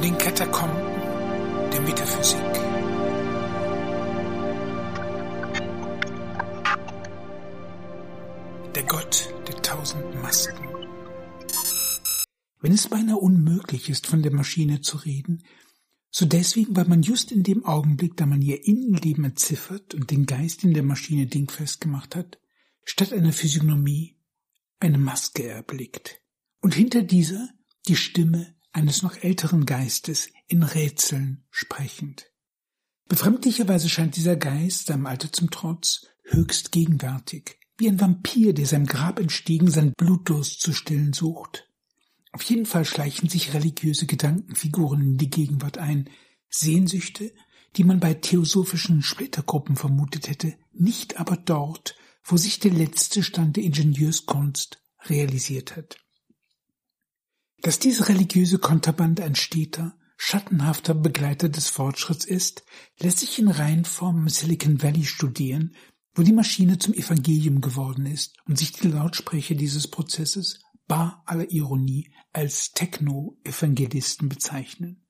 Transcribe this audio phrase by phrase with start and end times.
[0.00, 0.78] in den Katakomben
[1.72, 2.38] der Metaphysik.
[8.74, 10.68] Der Gott der tausend Masken.
[12.62, 15.42] Wenn es beinahe unmöglich ist, von der Maschine zu reden,
[16.10, 20.24] so deswegen, weil man just in dem Augenblick, da man ihr Innenleben entziffert und den
[20.24, 22.38] Geist in der Maschine dingfest gemacht hat,
[22.84, 24.16] statt einer Physiognomie
[24.78, 26.22] eine Maske erblickt.
[26.62, 27.50] Und hinter dieser
[27.86, 32.30] die Stimme eines noch älteren Geistes in Rätseln sprechend.
[33.08, 38.86] Befremdlicherweise scheint dieser Geist, seinem Alter zum Trotz, höchst gegenwärtig, wie ein Vampir, der seinem
[38.86, 41.68] Grab entstiegen seinen Blutdurst zu stillen sucht.
[42.32, 46.08] Auf jeden Fall schleichen sich religiöse Gedankenfiguren in die Gegenwart ein,
[46.48, 47.32] Sehnsüchte,
[47.76, 53.56] die man bei theosophischen Splittergruppen vermutet hätte, nicht aber dort, wo sich der letzte Stand
[53.56, 55.96] der Ingenieurskunst realisiert hat.
[57.62, 62.64] Dass diese religiöse Konterbande ein steter, schattenhafter Begleiter des Fortschritts ist,
[62.98, 65.74] lässt sich in Reihenform im Silicon Valley studieren,
[66.14, 71.50] wo die Maschine zum Evangelium geworden ist und sich die Lautsprecher dieses Prozesses bar aller
[71.50, 75.06] Ironie als Techno-Evangelisten bezeichnen.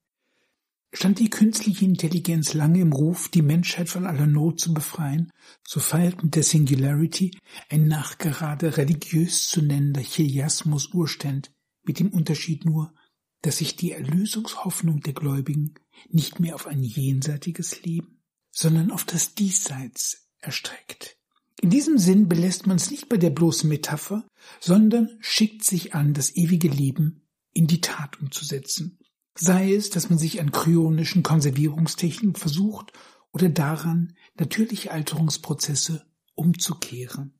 [0.92, 5.30] Stand die künstliche Intelligenz lange im Ruf, die Menschheit von aller Not zu befreien,
[5.64, 7.30] so feiert mit der Singularity
[7.68, 11.52] ein nachgerade religiös zu nennender Chiliasmus Urständ,
[11.82, 12.94] mit dem Unterschied nur,
[13.42, 15.74] dass sich die Erlösungshoffnung der Gläubigen
[16.08, 21.16] nicht mehr auf ein jenseitiges Leben, sondern auf das Diesseits erstreckt.
[21.60, 24.26] In diesem Sinn belässt man es nicht bei der bloßen Metapher,
[24.60, 28.98] sondern schickt sich an, das ewige Leben in die Tat umzusetzen.
[29.34, 32.92] Sei es, dass man sich an kryonischen Konservierungstechniken versucht
[33.32, 37.39] oder daran, natürliche Alterungsprozesse umzukehren.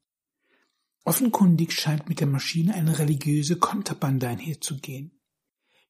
[1.04, 5.20] Offenkundig scheint mit der Maschine eine religiöse Konterbande einherzugehen.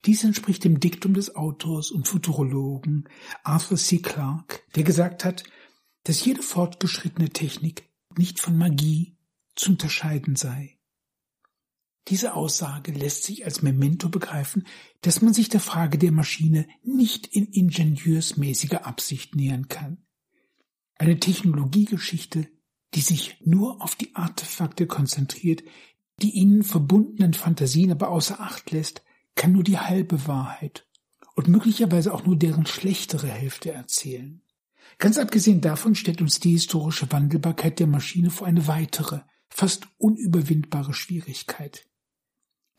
[0.07, 3.09] Dies entspricht dem Diktum des Autors und Futurologen
[3.43, 3.99] Arthur C.
[3.99, 5.45] Clarke, der gesagt hat,
[6.05, 9.19] dass jede fortgeschrittene Technik nicht von Magie
[9.55, 10.79] zu unterscheiden sei.
[12.09, 14.67] Diese Aussage lässt sich als Memento begreifen,
[15.03, 20.07] dass man sich der Frage der Maschine nicht in ingenieursmäßiger Absicht nähern kann.
[20.97, 22.49] Eine Technologiegeschichte
[22.95, 25.63] die sich nur auf die Artefakte konzentriert,
[26.21, 29.03] die ihnen verbundenen Fantasien aber außer Acht lässt,
[29.35, 30.87] kann nur die halbe Wahrheit
[31.35, 34.43] und möglicherweise auch nur deren schlechtere Hälfte erzählen.
[34.99, 40.93] Ganz abgesehen davon stellt uns die historische Wandelbarkeit der Maschine vor eine weitere, fast unüberwindbare
[40.93, 41.87] Schwierigkeit.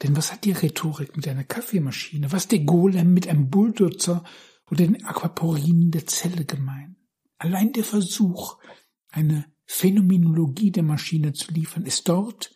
[0.04, 4.24] Denn was hat die Rhetorik mit einer Kaffeemaschine, was der Golem mit einem Bulldozer
[4.70, 6.96] oder den Aquaporinen der Zelle gemein?
[7.38, 8.58] Allein der Versuch,
[9.10, 12.56] eine Phänomenologie der Maschine zu liefern, ist dort,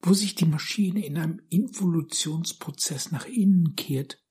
[0.00, 4.22] wo sich die Maschine in einem Involutionsprozess nach innen kehrt,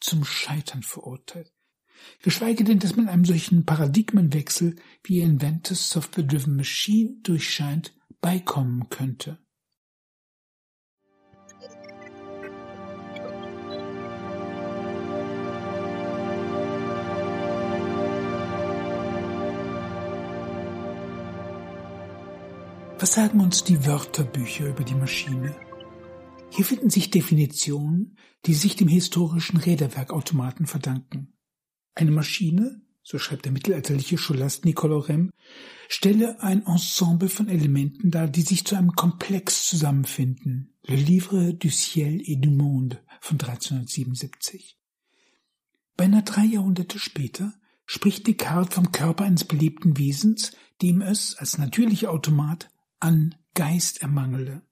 [0.00, 1.52] zum Scheitern verurteilt.
[2.22, 9.38] Geschweige denn, dass man einem solchen Paradigmenwechsel, wie Inventors Software-Driven Machine durchscheint, beikommen könnte.
[23.08, 25.56] Was sagen uns die Wörterbücher über die Maschine?
[26.50, 31.32] Hier finden sich Definitionen, die sich dem historischen Räderwerkautomaten verdanken.
[31.94, 35.30] Eine Maschine, so schreibt der mittelalterliche Scholast Nicolo Rem,
[35.88, 40.74] stelle ein Ensemble von Elementen dar, die sich zu einem Komplex zusammenfinden.
[40.84, 44.76] Le Livre du Ciel et du Monde von 1377.
[45.96, 47.54] Beinahe drei Jahrhunderte später
[47.86, 50.52] spricht Descartes vom Körper eines belebten Wesens,
[50.82, 52.68] dem es als natürlicher Automat
[53.00, 54.62] an Geist ermangele.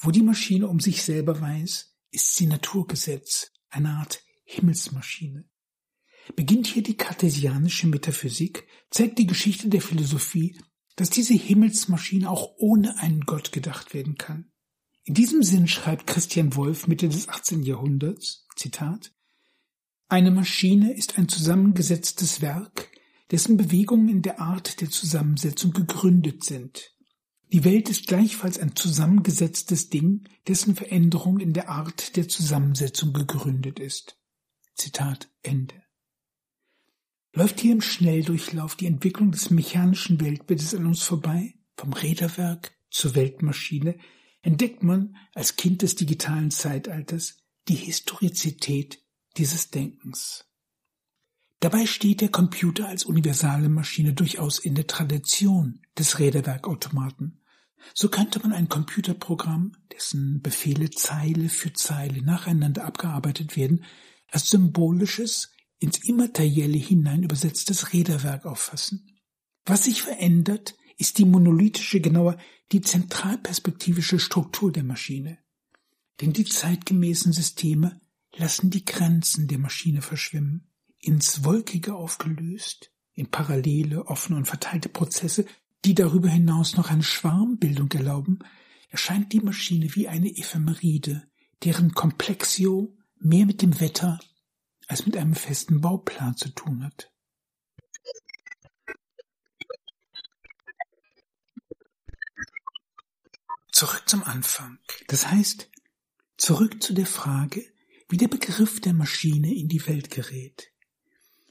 [0.00, 5.48] Wo die Maschine um sich selber weiß, ist sie Naturgesetz, eine Art Himmelsmaschine.
[6.36, 10.58] Beginnt hier die kartesianische Metaphysik, zeigt die Geschichte der Philosophie,
[10.96, 14.50] dass diese Himmelsmaschine auch ohne einen Gott gedacht werden kann.
[15.04, 17.62] In diesem Sinn schreibt Christian Wolff Mitte des 18.
[17.62, 19.12] Jahrhunderts, Zitat,
[20.08, 22.90] eine Maschine ist ein zusammengesetztes Werk,
[23.30, 26.94] dessen Bewegungen in der Art der Zusammensetzung gegründet sind.
[27.50, 33.78] Die Welt ist gleichfalls ein zusammengesetztes Ding, dessen Veränderung in der Art der Zusammensetzung gegründet
[33.78, 34.18] ist.
[34.74, 35.82] Zitat Ende.
[37.32, 43.14] Läuft hier im Schnelldurchlauf die Entwicklung des mechanischen Weltbildes an uns vorbei, vom Räderwerk zur
[43.14, 43.96] Weltmaschine,
[44.42, 49.02] entdeckt man als Kind des digitalen Zeitalters die Historizität
[49.36, 50.47] dieses Denkens.
[51.60, 57.40] Dabei steht der Computer als universale Maschine durchaus in der Tradition des Räderwerkautomaten.
[57.94, 63.84] So könnte man ein Computerprogramm, dessen Befehle Zeile für Zeile nacheinander abgearbeitet werden,
[64.30, 69.20] als symbolisches, ins Immaterielle hinein übersetztes Räderwerk auffassen.
[69.64, 72.36] Was sich verändert, ist die monolithische, genauer
[72.72, 75.38] die zentralperspektivische Struktur der Maschine.
[76.20, 78.00] Denn die zeitgemäßen Systeme
[78.36, 80.67] lassen die Grenzen der Maschine verschwimmen,
[81.00, 85.46] ins Wolkige aufgelöst, in parallele, offene und verteilte Prozesse,
[85.84, 88.40] die darüber hinaus noch eine Schwarmbildung erlauben,
[88.88, 91.28] erscheint die Maschine wie eine Ephemeride,
[91.64, 94.18] deren Komplexio mehr mit dem Wetter
[94.86, 97.12] als mit einem festen Bauplan zu tun hat.
[103.70, 104.78] Zurück zum Anfang.
[105.06, 105.70] Das heißt,
[106.36, 107.64] zurück zu der Frage,
[108.08, 110.72] wie der Begriff der Maschine in die Welt gerät.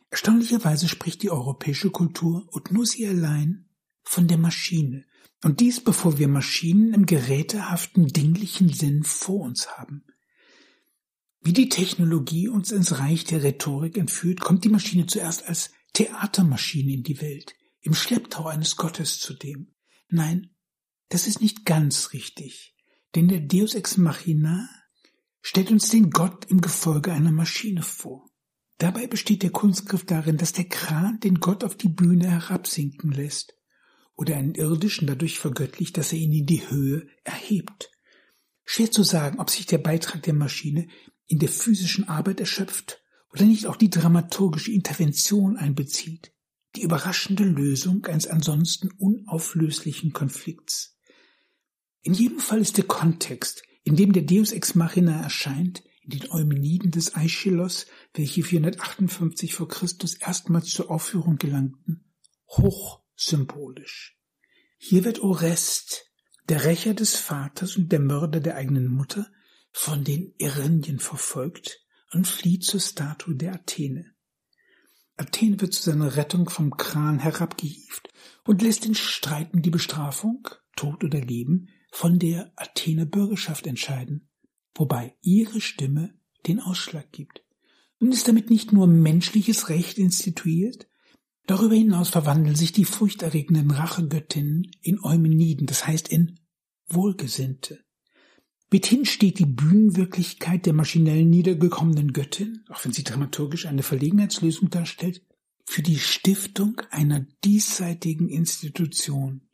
[0.09, 3.69] Erstaunlicherweise spricht die europäische Kultur und nur sie allein
[4.04, 5.06] von der Maschine.
[5.44, 10.06] Und dies bevor wir Maschinen im gerätehaften, dinglichen Sinn vor uns haben.
[11.42, 16.94] Wie die Technologie uns ins Reich der Rhetorik entführt, kommt die Maschine zuerst als Theatermaschine
[16.94, 19.74] in die Welt, im Schlepptau eines Gottes zudem.
[20.09, 20.50] Nein,
[21.09, 22.75] das ist nicht ganz richtig,
[23.15, 24.68] denn der Deus ex machina
[25.42, 28.30] stellt uns den Gott im Gefolge einer Maschine vor.
[28.78, 33.56] Dabei besteht der Kunstgriff darin, dass der Kran den Gott auf die Bühne herabsinken lässt
[34.16, 37.92] oder einen irdischen dadurch vergöttlicht, dass er ihn in die Höhe erhebt.
[38.66, 40.88] Schwer zu sagen, ob sich der Beitrag der Maschine
[41.26, 43.02] in der physischen Arbeit erschöpft
[43.34, 46.34] oder nicht auch die dramaturgische Intervention einbezieht,
[46.76, 51.00] die überraschende Lösung eines ansonsten unauflöslichen Konflikts.
[52.02, 56.31] In jedem Fall ist der Kontext, in dem der Deus ex machina erscheint, in den
[56.31, 62.06] Eumeniden des Aeschylos, welche 458 vor Christus erstmals zur Aufführung gelangten,
[62.50, 64.18] hochsymbolisch.
[64.77, 66.06] Hier wird Orest,
[66.48, 69.27] der Rächer des Vaters und der Mörder der eigenen Mutter,
[69.71, 74.13] von den Irinien verfolgt und flieht zur Statue der Athene.
[75.18, 78.09] Athene wird zu seiner Rettung vom Kran herabgehievt
[78.45, 84.30] und lässt den Streit um die Bestrafung, Tod oder Leben, von der Athene Bürgerschaft entscheiden
[84.80, 86.14] wobei ihre Stimme
[86.46, 87.44] den Ausschlag gibt.
[88.00, 90.88] Nun ist damit nicht nur menschliches Recht instituiert,
[91.48, 96.40] darüber hinaus verwandeln sich die furchterregenden Rachegöttinnen in Eumeniden, das heißt in
[96.88, 97.84] Wohlgesinnte.
[98.70, 105.24] Mithin steht die Bühnenwirklichkeit der maschinell niedergekommenen Göttin, auch wenn sie dramaturgisch eine Verlegenheitslösung darstellt,
[105.64, 109.50] für die Stiftung einer diesseitigen Institution,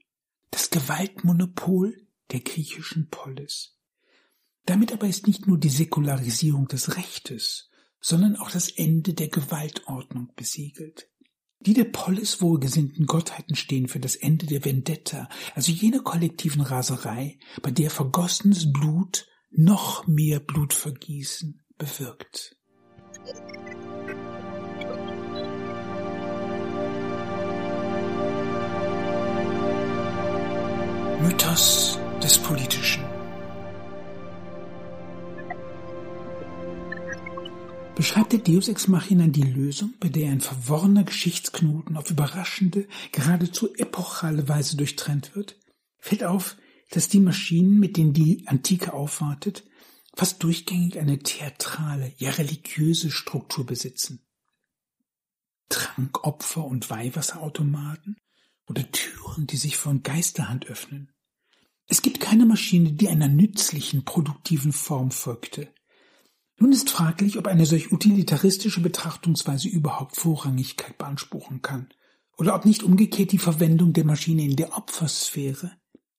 [0.52, 3.73] das Gewaltmonopol der griechischen Polis.
[4.66, 7.70] Damit aber ist nicht nur die Säkularisierung des Rechtes,
[8.00, 11.10] sondern auch das Ende der Gewaltordnung besiegelt.
[11.60, 17.40] Die der Polis wohlgesinnten Gottheiten stehen für das Ende der Vendetta, also jener kollektiven Raserei,
[17.62, 22.58] bei der vergossenes Blut noch mehr Blutvergießen bewirkt.
[31.22, 33.13] Mythos des Politischen
[37.96, 43.74] beschreibt der Deus Ex Machina die Lösung, bei der ein verworrener Geschichtsknoten auf überraschende, geradezu
[43.76, 45.60] epochale Weise durchtrennt wird,
[46.00, 46.58] fällt auf,
[46.90, 49.64] dass die Maschinen, mit denen die Antike aufwartet,
[50.16, 54.22] fast durchgängig eine theatrale, ja religiöse Struktur besitzen.
[55.70, 58.18] Trankopfer und Weihwasserautomaten
[58.68, 61.12] oder Türen, die sich von Geisterhand öffnen.
[61.88, 65.74] Es gibt keine Maschine, die einer nützlichen, produktiven Form folgte.
[66.58, 71.90] Nun ist fraglich, ob eine solch utilitaristische Betrachtungsweise überhaupt Vorrangigkeit beanspruchen kann,
[72.38, 75.72] oder ob nicht umgekehrt die Verwendung der Maschine in der Opfersphäre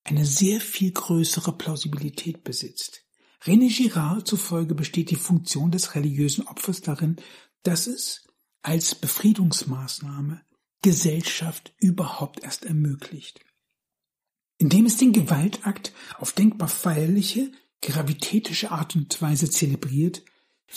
[0.04, 3.04] eine sehr viel größere Plausibilität besitzt.
[3.42, 7.16] René Girard zufolge besteht die Funktion des religiösen Opfers darin,
[7.62, 8.26] dass es
[8.62, 10.42] als Befriedungsmaßnahme
[10.82, 13.40] Gesellschaft überhaupt erst ermöglicht.
[14.58, 17.50] Indem es den Gewaltakt auf denkbar feierliche,
[17.84, 20.22] gravitätische Art und Weise zelebriert,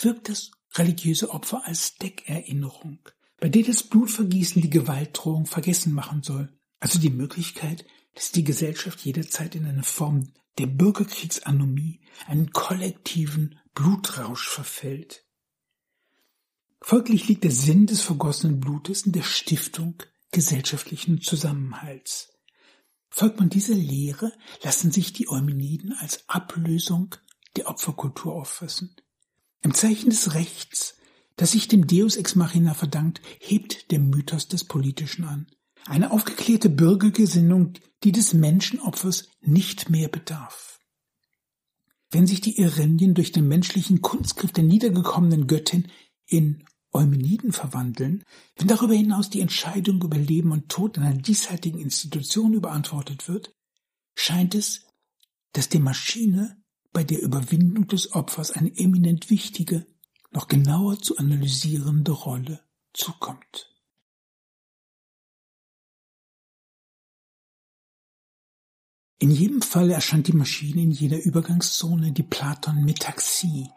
[0.00, 2.98] wirkt das religiöse Opfer als Deckerinnerung,
[3.38, 7.84] bei der das Blutvergießen die Gewaltdrohung vergessen machen soll, also die Möglichkeit,
[8.14, 15.24] dass die Gesellschaft jederzeit in eine Form der Bürgerkriegsanomie, einen kollektiven Blutrausch verfällt.
[16.80, 22.37] Folglich liegt der Sinn des vergossenen Blutes in der Stiftung gesellschaftlichen Zusammenhalts.
[23.10, 27.14] Folgt man dieser Lehre, lassen sich die Eumeniden als Ablösung
[27.56, 28.94] der Opferkultur auffassen.
[29.62, 30.96] Im Zeichen des Rechts,
[31.36, 35.46] das sich dem Deus ex machina verdankt, hebt der Mythos des Politischen an.
[35.86, 37.72] Eine aufgeklärte Bürgergesinnung,
[38.04, 40.78] die des Menschenopfers nicht mehr bedarf.
[42.10, 45.88] Wenn sich die Irenien durch den menschlichen Kunstgriff der niedergekommenen Göttin
[46.26, 48.24] in Eumeniden verwandeln,
[48.56, 53.54] wenn darüber hinaus die Entscheidung über Leben und Tod in einer diesseitigen Institution überantwortet wird,
[54.14, 54.86] scheint es,
[55.52, 59.86] dass der Maschine bei der Überwindung des Opfers eine eminent wichtige,
[60.30, 62.60] noch genauer zu analysierende Rolle
[62.92, 63.74] zukommt.
[69.20, 73.68] In jedem Fall erscheint die Maschine in jeder Übergangszone, die Platon Metaxie,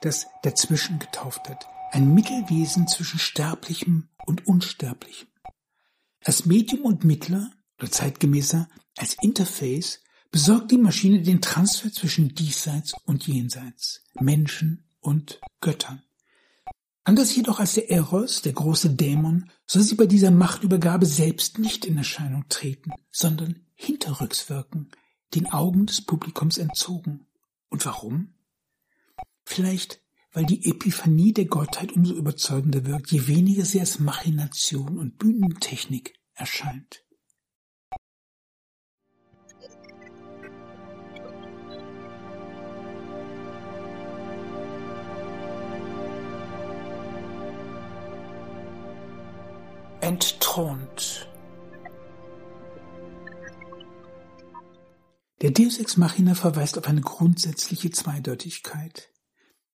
[0.00, 5.28] das dazwischen getauft hat, ein Mittelwesen zwischen Sterblichem und Unsterblichem.
[6.24, 12.94] Als Medium und Mittler oder zeitgemäßer als Interface besorgt die Maschine den Transfer zwischen Diesseits
[13.04, 16.02] und Jenseits, Menschen und Göttern.
[17.04, 21.86] Anders jedoch als der Eros, der große Dämon, soll sie bei dieser Machtübergabe selbst nicht
[21.86, 24.90] in Erscheinung treten, sondern hinterrücks wirken,
[25.34, 27.26] den Augen des Publikums entzogen.
[27.70, 28.34] Und warum?
[29.44, 35.18] Vielleicht, weil die Epiphanie der Gottheit umso überzeugender wirkt, je weniger sie als Machination und
[35.18, 37.04] Bühnentechnik erscheint.
[50.08, 51.28] entthront.
[55.42, 59.10] Der Deus Ex Machina verweist auf eine grundsätzliche Zweideutigkeit.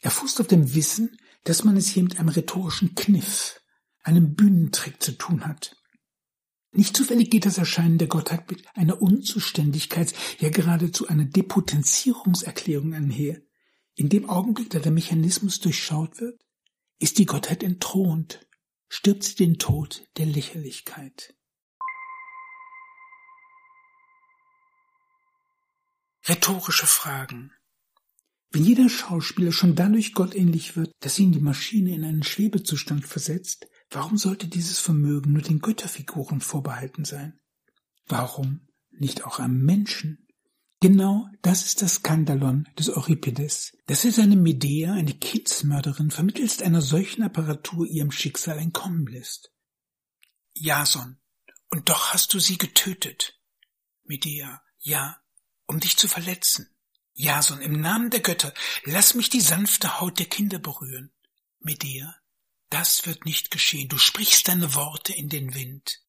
[0.04, 3.62] Er fußt auf dem Wissen, dass man es hier mit einem rhetorischen Kniff,
[4.02, 5.82] einem Bühnentrick zu tun hat.
[6.72, 13.40] Nicht zufällig geht das Erscheinen der Gottheit mit einer Unzuständigkeits-, ja geradezu einer Depotenzierungserklärung einher.
[13.94, 16.38] In dem Augenblick, da der Mechanismus durchschaut wird,
[16.98, 18.46] ist die Gottheit entthront,
[18.90, 21.34] stirbt sie den Tod der Lächerlichkeit.
[26.28, 27.52] Rhetorische Fragen.
[28.54, 33.66] Wenn jeder Schauspieler schon dadurch gottähnlich wird, dass ihn die Maschine in einen Schwebezustand versetzt,
[33.90, 37.40] warum sollte dieses Vermögen nur den Götterfiguren vorbehalten sein?
[38.06, 40.28] Warum nicht auch am Menschen?
[40.80, 46.80] Genau das ist das Skandalon des Euripides, dass er seine Medea, eine Kindsmörderin, vermittelst einer
[46.80, 49.52] solchen Apparatur ihrem Schicksal entkommen lässt.
[50.54, 51.18] Jason,
[51.70, 53.36] und doch hast du sie getötet.
[54.04, 55.16] Medea, ja,
[55.66, 56.68] um dich zu verletzen.
[57.14, 58.52] Jason, im Namen der Götter,
[58.84, 61.12] lass mich die sanfte Haut der Kinder berühren.
[61.60, 62.14] Medea,
[62.70, 66.00] das wird nicht geschehen, du sprichst deine Worte in den Wind.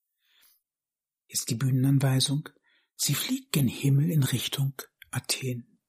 [1.28, 2.50] Ist die Bühnenanweisung,
[2.98, 4.74] Sie fliegt gen Himmel in Richtung
[5.12, 5.80] Athen.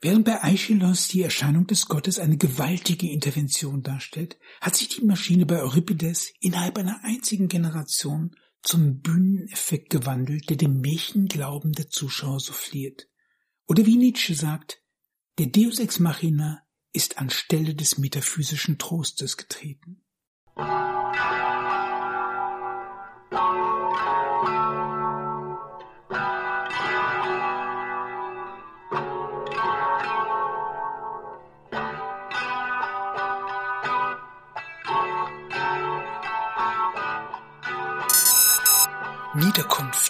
[0.00, 5.44] Während bei Aeschylus die Erscheinung des Gottes eine gewaltige Intervention darstellt, hat sich die Maschine
[5.44, 13.08] bei Euripides innerhalb einer einzigen Generation zum Bühneneffekt gewandelt, der dem Märchenglauben der Zuschauer souffliert.
[13.68, 14.82] Oder wie Nietzsche sagt,
[15.38, 16.62] der Deus ex machina
[16.94, 20.02] ist anstelle des metaphysischen Trostes getreten.
[39.34, 40.07] Niederkunft.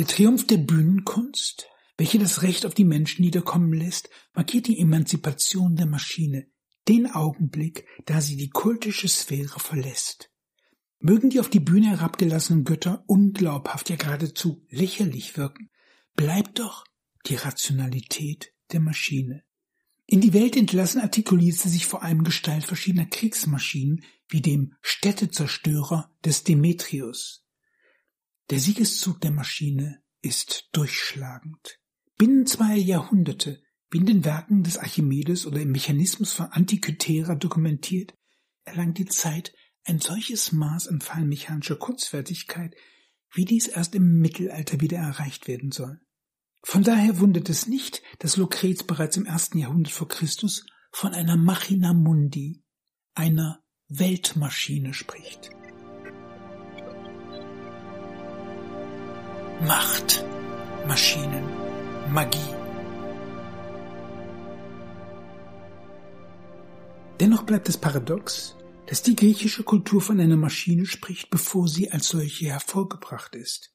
[0.00, 5.76] Der Triumph der Bühnenkunst, welche das Recht auf die Menschen niederkommen lässt, markiert die Emanzipation
[5.76, 6.46] der Maschine,
[6.88, 10.30] den Augenblick, da sie die kultische Sphäre verlässt.
[11.00, 15.68] Mögen die auf die Bühne herabgelassenen Götter unglaubhaft, ja geradezu lächerlich wirken,
[16.16, 16.86] bleibt doch
[17.26, 19.44] die Rationalität der Maschine.
[20.06, 26.10] In die Welt entlassen artikuliert sie sich vor allem Gestalt verschiedener Kriegsmaschinen, wie dem Städtezerstörer
[26.24, 27.44] des Demetrius.
[28.50, 31.78] Der Siegeszug der Maschine ist durchschlagend.
[32.18, 38.12] Binnen zwei Jahrhunderte, wie in den Werken des Archimedes oder im Mechanismus von Antikythera dokumentiert,
[38.64, 39.54] erlangt die Zeit
[39.84, 42.74] ein solches Maß an fallmechanischer Kurzfertigkeit,
[43.32, 46.00] wie dies erst im Mittelalter wieder erreicht werden soll.
[46.64, 51.36] Von daher wundert es nicht, dass Lucrez bereits im ersten Jahrhundert vor Christus von einer
[51.36, 52.64] Machina Mundi,
[53.14, 55.50] einer Weltmaschine spricht.
[59.66, 60.24] Macht,
[60.88, 61.44] Maschinen,
[62.10, 62.38] Magie.
[67.20, 72.08] Dennoch bleibt es paradox, dass die griechische Kultur von einer Maschine spricht, bevor sie als
[72.08, 73.74] solche hervorgebracht ist.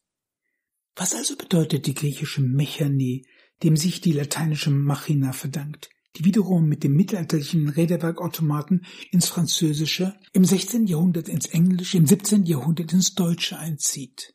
[0.96, 3.28] Was also bedeutet die griechische Mechanie,
[3.62, 10.46] dem sich die lateinische Machina verdankt, die wiederum mit dem mittelalterlichen Räderwerkautomaten ins Französische, im
[10.46, 10.88] 16.
[10.88, 12.46] Jahrhundert ins Englische, im 17.
[12.46, 14.35] Jahrhundert ins Deutsche einzieht?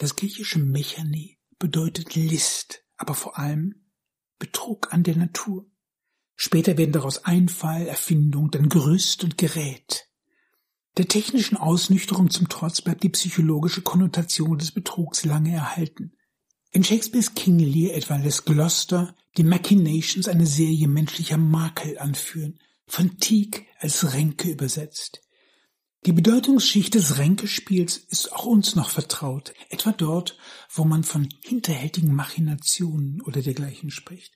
[0.00, 3.84] Das griechische Mechanie bedeutet List, aber vor allem
[4.38, 5.70] Betrug an der Natur.
[6.36, 10.08] Später werden daraus Einfall, Erfindung, dann Gerüst und Gerät.
[10.96, 16.16] Der technischen Ausnüchterung zum Trotz bleibt die psychologische Konnotation des Betrugs lange erhalten.
[16.70, 23.18] In Shakespeares King Lear etwa lässt Gloucester die Machinations eine Serie menschlicher Makel anführen, von
[23.18, 25.20] Teague als Ränke übersetzt.
[26.06, 30.38] Die Bedeutungsschicht des Ränkespiels ist auch uns noch vertraut, etwa dort,
[30.72, 34.32] wo man von hinterhältigen Machinationen oder dergleichen spricht.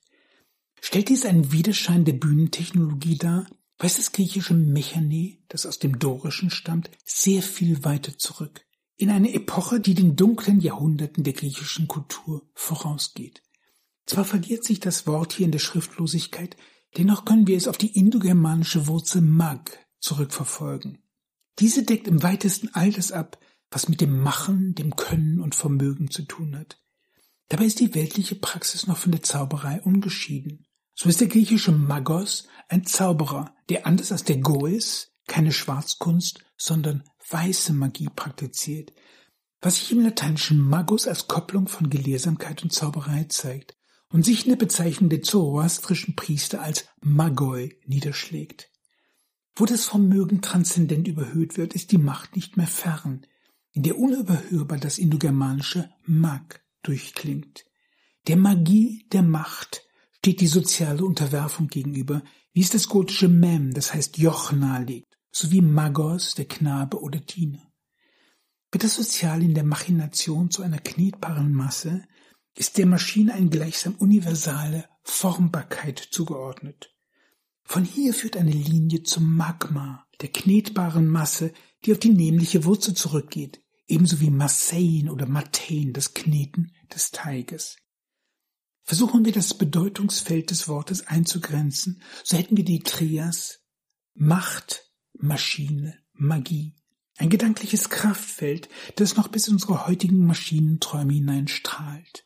[0.83, 3.47] Stellt dies einen Widerschein der Bühnentechnologie dar,
[3.79, 8.67] weist das griechische Mechane, das aus dem Dorischen stammt, sehr viel weiter zurück,
[8.97, 13.43] in eine Epoche, die den dunklen Jahrhunderten der griechischen Kultur vorausgeht.
[14.05, 16.59] Zwar verliert sich das Wort hier in der Schriftlosigkeit,
[16.99, 20.99] dennoch können wir es auf die indogermanische Wurzel mag zurückverfolgen.
[21.59, 23.39] Diese deckt im weitesten all das ab,
[23.71, 26.81] was mit dem Machen, dem Können und Vermögen zu tun hat.
[27.49, 30.67] Dabei ist die weltliche Praxis noch von der Zauberei ungeschieden.
[30.95, 37.05] So ist der griechische Magos ein Zauberer, der anders als der Gois keine Schwarzkunst, sondern
[37.29, 38.93] weiße Magie praktiziert,
[39.61, 43.77] was sich im lateinischen Magus als Kopplung von Gelehrsamkeit und Zauberei zeigt
[44.09, 48.71] und sich in der Bezeichnung der zoroastrischen Priester als Magoi niederschlägt.
[49.57, 53.25] Wo das Vermögen transzendent überhöht wird, ist die Macht nicht mehr fern,
[53.73, 57.65] in der unüberhörbar das indogermanische Mag durchklingt.
[58.27, 59.87] Der Magie der Macht
[60.19, 65.61] steht die soziale Unterwerfung gegenüber, wie es das gotische Mem, das heißt Joch nahelegt, sowie
[65.61, 67.73] Magos, der Knabe oder Diener.
[68.73, 72.05] Wird das Sozial in der Machination zu einer knetbaren Masse,
[72.57, 76.94] ist der Maschine eine gleichsam universale Formbarkeit zugeordnet.
[77.65, 81.53] Von hier führt eine Linie zum Magma, der knetbaren Masse,
[81.85, 87.77] die auf die nämliche Wurzel zurückgeht, ebenso wie Massein oder Matein, das Kneten des Teiges.
[88.83, 93.61] Versuchen wir das Bedeutungsfeld des Wortes einzugrenzen, so hätten wir die Trias
[94.15, 96.77] Macht, Maschine, Magie.
[97.17, 102.25] Ein gedankliches Kraftfeld, das noch bis unsere heutigen Maschinenträume hinein strahlt.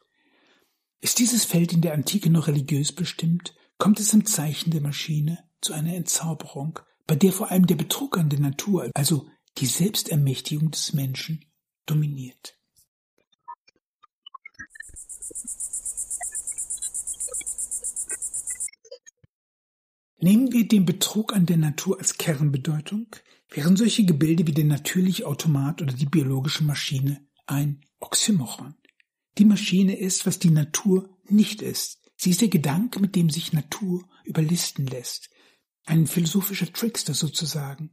[1.00, 5.38] Ist dieses Feld in der Antike noch religiös bestimmt, kommt es im Zeichen der Maschine
[5.60, 10.70] zu einer Entzauberung, bei der vor allem der Betrug an der Natur, also die Selbstermächtigung
[10.70, 11.44] des Menschen,
[11.86, 12.58] dominiert.
[20.20, 23.06] Nehmen wir den Betrug an der Natur als Kernbedeutung,
[23.50, 28.74] wären solche Gebilde wie der natürliche Automat oder die biologische Maschine ein Oxymoron.
[29.38, 32.07] Die Maschine ist, was die Natur nicht ist.
[32.20, 35.30] Sie ist der Gedanke, mit dem sich Natur überlisten lässt.
[35.86, 37.90] Ein philosophischer Trickster sozusagen.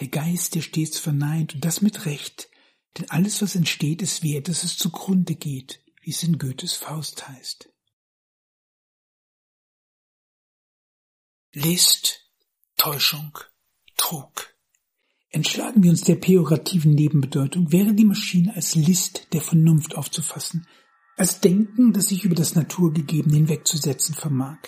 [0.00, 2.50] Der Geist, der stets verneint und das mit Recht.
[2.98, 7.28] Denn alles, was entsteht, ist wert, dass es zugrunde geht, wie es in Goethes Faust
[7.28, 7.70] heißt.
[11.52, 12.28] List,
[12.76, 13.38] Täuschung,
[13.96, 14.52] Trug.
[15.30, 20.66] Entschlagen wir uns der pejorativen Nebenbedeutung, wäre die Maschine als List der Vernunft aufzufassen,
[21.16, 24.58] als Denken, das sich über das Naturgegebene hinwegzusetzen vermag.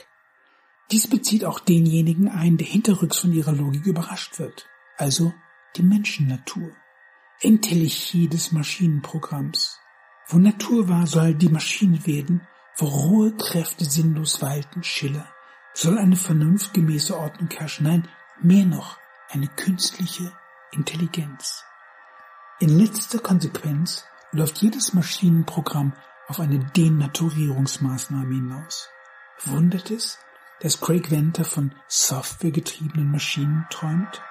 [0.90, 5.32] Dies bezieht auch denjenigen ein, der hinterrücks von ihrer Logik überrascht wird, also
[5.76, 6.70] die Menschennatur.
[7.40, 9.78] Entelechie des Maschinenprogramms.
[10.28, 15.26] Wo Natur war, soll die Maschine werden, wo rohe Kräfte sinnlos walten, Schiller
[15.76, 17.86] soll eine vernunftgemäße Ordnung herrschen.
[17.86, 18.08] Nein,
[18.40, 20.32] mehr noch, eine künstliche
[20.72, 21.64] Intelligenz.
[22.60, 25.92] In letzter Konsequenz läuft jedes Maschinenprogramm
[26.28, 28.88] auf eine Denaturierungsmaßnahme hinaus.
[29.44, 30.18] Wundert es,
[30.60, 34.22] dass Craig Venter von softwaregetriebenen Maschinen träumt?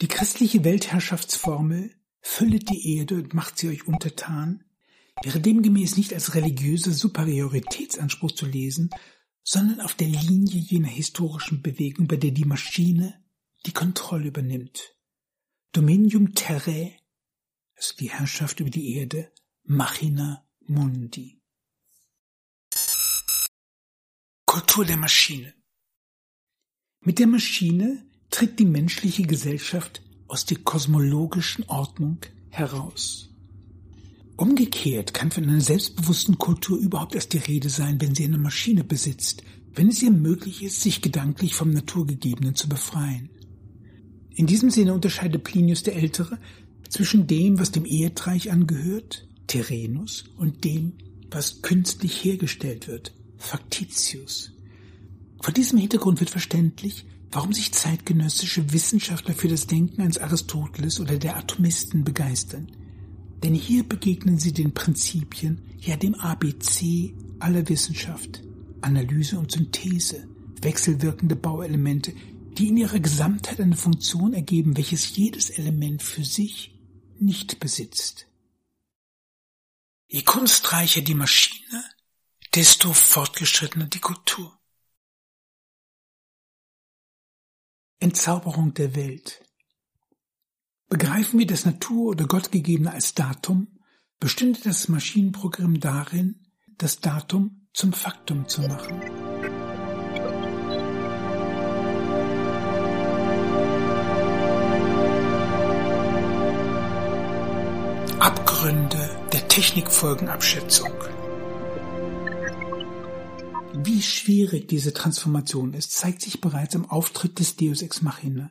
[0.00, 4.64] Die christliche Weltherrschaftsformel füllet die Erde und macht sie euch untertan,
[5.22, 8.90] wäre demgemäß nicht als religiöser Superioritätsanspruch zu lesen,
[9.50, 13.24] sondern auf der Linie jener historischen Bewegung, bei der die Maschine
[13.64, 14.94] die Kontrolle übernimmt.
[15.72, 16.98] Dominium terrae,
[17.74, 19.32] also die Herrschaft über die Erde,
[19.62, 21.40] machina mundi.
[24.44, 25.54] Kultur der Maschine.
[27.00, 32.18] Mit der Maschine tritt die menschliche Gesellschaft aus der kosmologischen Ordnung
[32.50, 33.30] heraus.
[34.38, 38.84] Umgekehrt kann von einer selbstbewussten Kultur überhaupt erst die Rede sein, wenn sie eine Maschine
[38.84, 39.42] besitzt,
[39.74, 43.30] wenn es ihr möglich ist, sich gedanklich vom Naturgegebenen zu befreien.
[44.36, 46.38] In diesem Sinne unterscheidet Plinius der Ältere
[46.88, 50.92] zwischen dem, was dem Erdreich angehört, Terenus, und dem,
[51.32, 54.52] was künstlich hergestellt wird, Factitius.
[55.40, 61.16] Vor diesem Hintergrund wird verständlich, warum sich zeitgenössische Wissenschaftler für das Denken eines Aristoteles oder
[61.16, 62.70] der Atomisten begeistern.
[63.42, 68.42] Denn hier begegnen sie den Prinzipien, ja dem ABC aller Wissenschaft,
[68.80, 70.28] Analyse und Synthese,
[70.60, 72.12] wechselwirkende Bauelemente,
[72.58, 76.74] die in ihrer Gesamtheit eine Funktion ergeben, welches jedes Element für sich
[77.20, 78.26] nicht besitzt.
[80.08, 81.84] Je kunstreicher die Maschine,
[82.54, 84.58] desto fortgeschrittener die Kultur.
[88.00, 89.47] Entzauberung der Welt.
[90.88, 93.68] Begreifen wir das Natur- oder Gottgegebene als Datum,
[94.20, 96.46] bestünde das Maschinenprogramm darin,
[96.78, 98.98] das Datum zum Faktum zu machen.
[108.18, 110.92] Abgründe der Technikfolgenabschätzung.
[113.74, 118.50] Wie schwierig diese Transformation ist, zeigt sich bereits im Auftritt des Deus Ex Machina.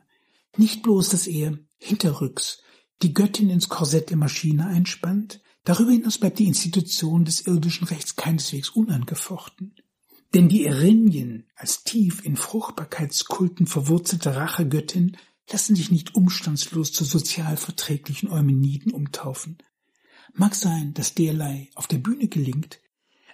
[0.58, 2.62] Nicht bloß, dass er hinterrücks
[3.02, 8.16] die Göttin ins Korsett der Maschine einspannt, darüber hinaus bleibt die Institution des irdischen Rechts
[8.16, 9.76] keineswegs unangefochten.
[10.34, 15.16] Denn die Erinien als tief in Fruchtbarkeitskulten verwurzelte Rachegöttin
[15.48, 19.58] lassen sich nicht umstandslos zu sozial verträglichen Eumeniden umtaufen.
[20.34, 22.80] Mag sein, dass derlei auf der Bühne gelingt,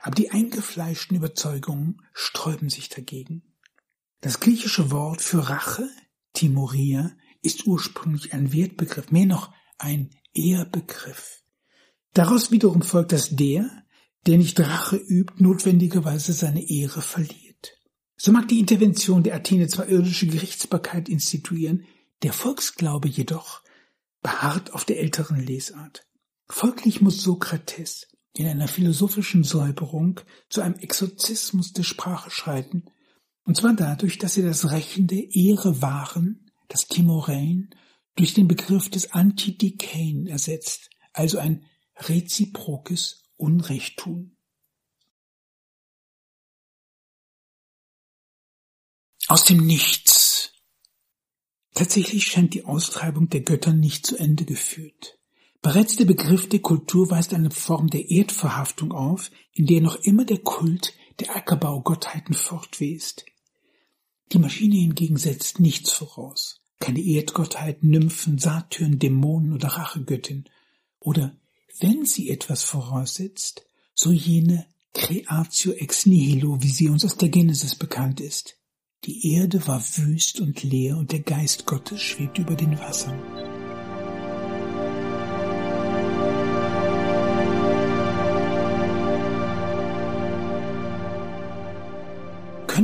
[0.02, 3.42] aber die eingefleischten Überzeugungen sträuben sich dagegen.
[4.20, 5.88] Das griechische Wort für Rache,
[6.34, 11.42] Timoria, ist ursprünglich ein Wertbegriff, mehr noch ein Ehrbegriff.
[12.12, 13.68] Daraus wiederum folgt, dass der,
[14.26, 17.78] der nicht Rache übt, notwendigerweise seine Ehre verliert.
[18.16, 21.84] So mag die Intervention der Athene zwar irdische Gerichtsbarkeit instituieren,
[22.22, 23.62] der Volksglaube jedoch
[24.22, 26.06] beharrt auf der älteren Lesart.
[26.46, 32.84] Folglich muss Sokrates in einer philosophischen Säuberung zu einem Exorzismus der Sprache schreiten,
[33.44, 37.74] und zwar dadurch, dass er das Rächen der Ehre wahren, das Timorein,
[38.16, 41.64] durch den Begriff des Antidikein ersetzt, also ein
[41.96, 44.36] reziprokes Unrechttun.
[49.28, 50.52] Aus dem Nichts.
[51.74, 55.18] Tatsächlich scheint die Austreibung der Götter nicht zu Ende geführt.
[55.60, 60.24] Bereits der Begriff der Kultur weist eine Form der Erdverhaftung auf, in der noch immer
[60.24, 63.24] der Kult der Ackerbaugottheiten fortwest.
[64.32, 66.60] Die Maschine hingegen setzt nichts voraus.
[66.80, 70.44] Keine Erdgottheit, Nymphen, Satyren, Dämonen oder Rachegöttin.
[71.00, 71.36] Oder,
[71.80, 77.74] wenn sie etwas voraussetzt, so jene Creatio ex nihilo, wie sie uns aus der Genesis
[77.74, 78.56] bekannt ist.
[79.04, 83.53] Die Erde war wüst und leer und der Geist Gottes schwebt über den Wassern.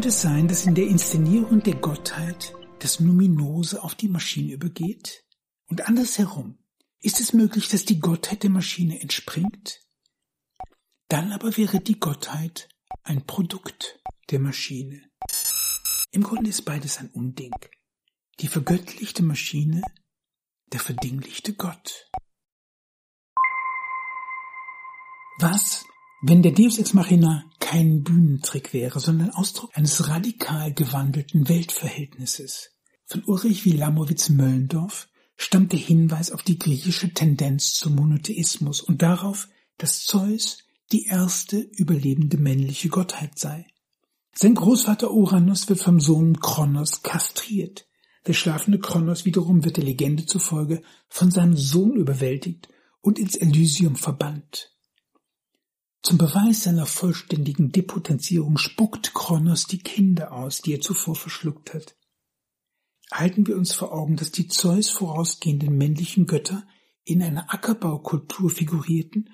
[0.01, 5.27] Könnte es sein, dass in der Inszenierung der Gottheit das Numinose auf die Maschine übergeht?
[5.67, 6.59] Und andersherum,
[7.01, 9.83] ist es möglich, dass die Gottheit der Maschine entspringt?
[11.09, 12.71] Dann aber wäre die Gottheit
[13.03, 15.03] ein Produkt der Maschine.
[16.13, 17.53] Im Grunde ist beides ein Unding.
[18.39, 19.83] Die vergöttlichte Maschine,
[20.73, 22.11] der verdinglichte Gott.
[25.41, 25.85] Was,
[26.23, 32.71] wenn der Deus Ex Machina kein Bühnentrick wäre, sondern Ausdruck eines radikal gewandelten Weltverhältnisses.
[33.07, 40.05] Von Ulrich Wilamowitz-Möllendorf stammt der Hinweis auf die griechische Tendenz zum Monotheismus und darauf, dass
[40.05, 40.59] Zeus
[40.93, 43.67] die erste überlebende männliche Gottheit sei.
[44.35, 47.87] Sein Großvater Uranus wird vom Sohn Kronos kastriert.
[48.27, 52.69] Der schlafende Kronos wiederum wird der Legende zufolge von seinem Sohn überwältigt
[53.01, 54.71] und ins Elysium verbannt.
[56.03, 61.97] Zum Beweis seiner vollständigen Depotenzierung spuckt Kronos die Kinder aus, die er zuvor verschluckt hat.
[63.13, 66.67] Halten wir uns vor Augen, dass die Zeus vorausgehenden männlichen Götter
[67.05, 69.31] in einer Ackerbaukultur figurierten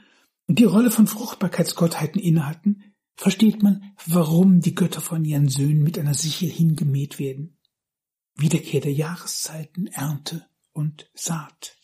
[0.48, 5.98] und die Rolle von Fruchtbarkeitsgottheiten innehatten, versteht man, warum die Götter von ihren Söhnen mit
[5.98, 7.59] einer Sichel hingemäht werden.
[8.35, 11.76] Wiederkehr der Jahreszeiten, Ernte und Saat.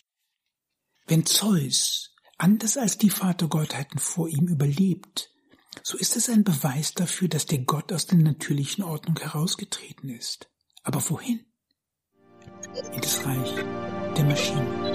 [1.06, 2.11] Wenn Zeus
[2.42, 5.30] anders als die Vatergottheiten vor ihm überlebt,
[5.84, 10.50] so ist es ein Beweis dafür, dass der Gott aus der natürlichen Ordnung herausgetreten ist.
[10.82, 11.40] Aber wohin?
[12.92, 13.54] In das Reich
[14.16, 14.92] der Maschine.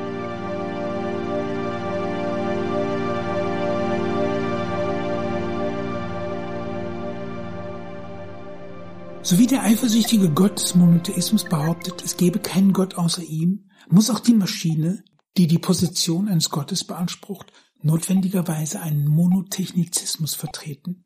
[9.23, 14.09] So wie der eifersüchtige Gott des Monotheismus behauptet, es gebe keinen Gott außer ihm, muss
[14.09, 15.03] auch die Maschine
[15.37, 21.05] die die Position eines Gottes beansprucht, notwendigerweise einen Monotechnizismus vertreten.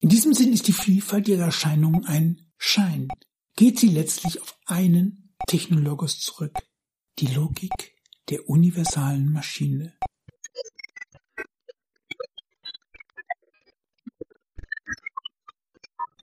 [0.00, 3.08] In diesem Sinn ist die Vielfalt ihrer Erscheinungen ein Schein,
[3.54, 6.58] geht sie letztlich auf einen Technologos zurück,
[7.20, 7.94] die Logik
[8.28, 9.96] der universalen Maschine.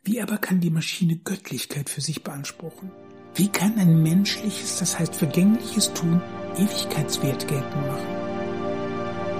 [0.03, 2.91] Wie aber kann die Maschine Göttlichkeit für sich beanspruchen?
[3.37, 6.21] Wie kann ein menschliches, das heißt vergängliches Tun
[6.57, 8.07] Ewigkeitswert geltend machen?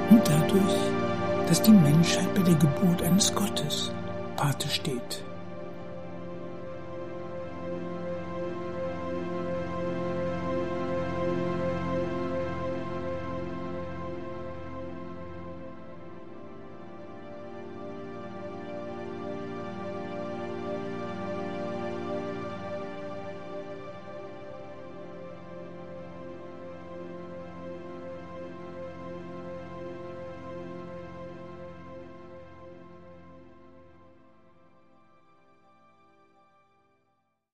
[0.10, 0.76] Nur dadurch,
[1.48, 3.92] dass die Menschheit bei der Geburt eines Gottes
[4.36, 5.24] Pate steht.